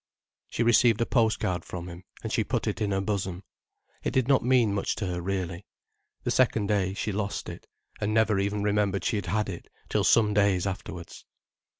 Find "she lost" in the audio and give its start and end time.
6.95-7.47